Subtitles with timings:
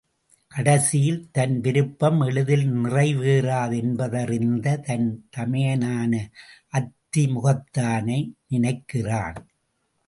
[0.51, 6.13] கடைசியில் தன் விருப்பம் எளிதில் நிறைவேறாது என்பதறிந்து தன் தமையனான
[6.69, 8.19] அத்தி முகத்தானை
[8.47, 9.39] நினைக்கிறான்.